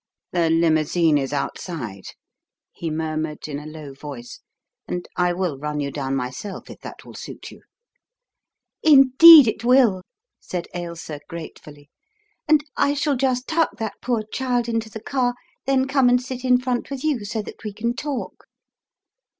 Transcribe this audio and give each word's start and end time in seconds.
"The 0.31 0.49
limousine 0.49 1.19
is 1.19 1.31
outside/' 1.31 2.13
he 2.71 2.89
murmured 2.89 3.47
in 3.47 3.59
a 3.59 3.67
low 3.67 3.93
voice, 3.93 4.39
"and 4.87 5.07
I 5.15 5.31
will 5.31 5.59
run 5.59 5.79
you 5.79 5.91
down 5.91 6.15
myself 6.15 6.71
if 6.71 6.79
that 6.79 7.05
will 7.05 7.13
suit 7.13 7.51
you." 7.51 7.61
"Indeed 8.81 9.47
it 9.47 9.63
will," 9.63 10.01
said 10.39 10.67
Ailsa, 10.73 11.19
gratefully, 11.29 11.91
"and 12.47 12.63
I 12.75 12.95
shall 12.95 13.15
just 13.15 13.45
tuck 13.47 13.77
that 13.77 14.01
poor 14.01 14.23
child 14.33 14.67
into 14.67 14.89
the 14.89 15.03
car, 15.03 15.35
then 15.67 15.87
come 15.87 16.09
and 16.09 16.19
sit 16.19 16.43
in 16.43 16.59
front 16.59 16.89
with 16.89 17.03
you 17.03 17.23
so 17.23 17.43
that 17.43 17.63
we 17.63 17.71
can 17.71 17.93
talk." 17.95 18.45